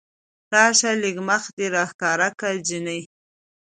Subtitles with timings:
[0.53, 3.01] راشه لږ مخ دې راښکاره که جينۍ